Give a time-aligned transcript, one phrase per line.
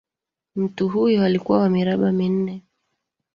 [0.55, 2.63] Mtu huyo alikuwa wa miraba minane.